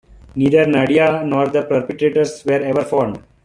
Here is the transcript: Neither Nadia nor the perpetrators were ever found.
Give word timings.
Neither 0.33 0.65
Nadia 0.67 1.21
nor 1.23 1.49
the 1.49 1.61
perpetrators 1.61 2.43
were 2.43 2.53
ever 2.53 2.83
found. 2.83 3.21